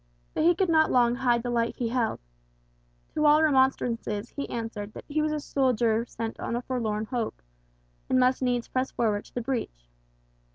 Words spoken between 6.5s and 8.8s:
a forlorn hope, and must needs